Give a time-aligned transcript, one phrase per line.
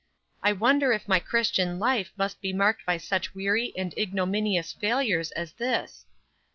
[0.41, 5.29] I wonder if my Christian life must be marked by such weary and ignominious failures
[5.33, 6.07] as this?